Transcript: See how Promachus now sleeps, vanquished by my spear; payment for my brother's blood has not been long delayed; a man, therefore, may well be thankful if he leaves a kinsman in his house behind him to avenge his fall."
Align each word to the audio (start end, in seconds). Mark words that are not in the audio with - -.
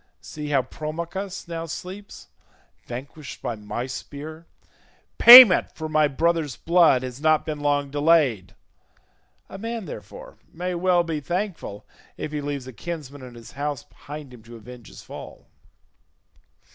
See 0.19 0.47
how 0.47 0.63
Promachus 0.63 1.47
now 1.47 1.67
sleeps, 1.67 2.29
vanquished 2.87 3.39
by 3.43 3.55
my 3.55 3.85
spear; 3.85 4.47
payment 5.19 5.71
for 5.75 5.87
my 5.87 6.07
brother's 6.07 6.55
blood 6.55 7.03
has 7.03 7.21
not 7.21 7.45
been 7.45 7.59
long 7.59 7.91
delayed; 7.91 8.55
a 9.47 9.59
man, 9.59 9.85
therefore, 9.85 10.39
may 10.51 10.73
well 10.73 11.03
be 11.03 11.19
thankful 11.19 11.85
if 12.17 12.31
he 12.31 12.41
leaves 12.41 12.65
a 12.65 12.73
kinsman 12.73 13.21
in 13.21 13.35
his 13.35 13.51
house 13.51 13.83
behind 13.83 14.33
him 14.33 14.41
to 14.41 14.55
avenge 14.55 14.87
his 14.87 15.03
fall." 15.03 15.45